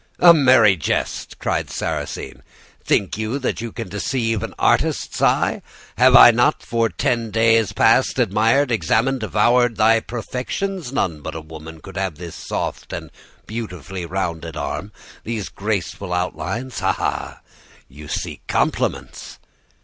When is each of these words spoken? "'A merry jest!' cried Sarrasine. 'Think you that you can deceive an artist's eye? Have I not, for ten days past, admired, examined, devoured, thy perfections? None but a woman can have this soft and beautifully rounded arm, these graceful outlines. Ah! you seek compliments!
"'A 0.17 0.33
merry 0.33 0.75
jest!' 0.75 1.37
cried 1.37 1.69
Sarrasine. 1.69 2.41
'Think 2.83 3.19
you 3.19 3.37
that 3.37 3.61
you 3.61 3.71
can 3.71 3.87
deceive 3.87 4.41
an 4.41 4.55
artist's 4.57 5.21
eye? 5.21 5.61
Have 5.95 6.15
I 6.15 6.31
not, 6.31 6.63
for 6.63 6.89
ten 6.89 7.29
days 7.29 7.71
past, 7.71 8.17
admired, 8.17 8.71
examined, 8.71 9.19
devoured, 9.19 9.75
thy 9.77 9.99
perfections? 9.99 10.91
None 10.91 11.21
but 11.21 11.35
a 11.35 11.39
woman 11.41 11.81
can 11.81 11.93
have 11.93 12.15
this 12.17 12.35
soft 12.35 12.91
and 12.93 13.11
beautifully 13.45 14.07
rounded 14.07 14.57
arm, 14.57 14.91
these 15.23 15.49
graceful 15.49 16.13
outlines. 16.13 16.79
Ah! 16.81 17.41
you 17.87 18.07
seek 18.07 18.41
compliments! 18.47 19.37